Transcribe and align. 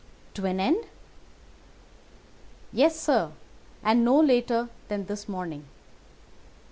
"To 0.33 0.45
an 0.47 0.59
end?" 0.59 0.85
"Yes, 2.73 2.99
sir. 2.99 3.29
And 3.83 4.03
no 4.03 4.19
later 4.19 4.67
than 4.87 5.05
this 5.05 5.29
morning. 5.29 5.67